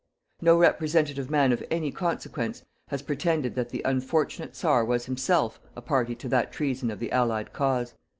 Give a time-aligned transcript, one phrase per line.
[0.41, 5.81] No representative man of any consequence has pretended that the unfortunate Czar was himself a
[5.83, 7.93] party to that treason of the Allied cause.